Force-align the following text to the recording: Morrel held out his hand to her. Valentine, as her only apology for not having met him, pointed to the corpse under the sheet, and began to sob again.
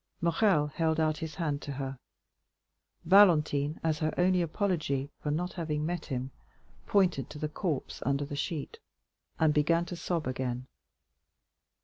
Morrel 0.19 0.65
held 0.65 0.99
out 0.99 1.17
his 1.17 1.35
hand 1.35 1.61
to 1.61 1.73
her. 1.73 1.99
Valentine, 3.05 3.79
as 3.83 3.99
her 3.99 4.11
only 4.17 4.41
apology 4.41 5.11
for 5.19 5.29
not 5.29 5.53
having 5.53 5.85
met 5.85 6.07
him, 6.07 6.31
pointed 6.87 7.29
to 7.29 7.37
the 7.37 7.47
corpse 7.47 8.01
under 8.03 8.25
the 8.25 8.35
sheet, 8.35 8.79
and 9.37 9.53
began 9.53 9.85
to 9.85 9.95
sob 9.95 10.25
again. 10.25 10.65